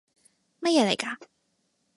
[0.61, 1.15] 乜嘢嚟㗎？